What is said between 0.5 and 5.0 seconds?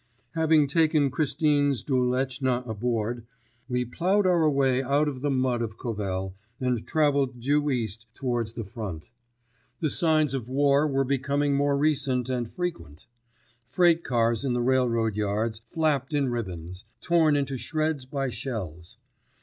taken Christine Zduleczna aboard, we ploughed our way